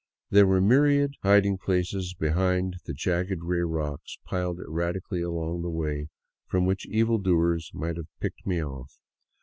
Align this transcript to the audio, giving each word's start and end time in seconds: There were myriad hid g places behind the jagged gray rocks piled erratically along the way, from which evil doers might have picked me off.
There 0.31 0.47
were 0.47 0.61
myriad 0.61 1.13
hid 1.21 1.43
g 1.43 1.55
places 1.63 2.15
behind 2.15 2.77
the 2.85 2.93
jagged 2.95 3.41
gray 3.41 3.59
rocks 3.59 4.17
piled 4.25 4.59
erratically 4.59 5.21
along 5.21 5.61
the 5.61 5.69
way, 5.69 6.07
from 6.47 6.65
which 6.65 6.87
evil 6.87 7.19
doers 7.19 7.69
might 7.75 7.97
have 7.97 8.07
picked 8.19 8.47
me 8.47 8.63
off. 8.63 8.95